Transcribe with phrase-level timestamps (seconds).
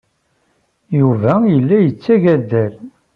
[0.99, 2.73] Yuba yella yetteg addal.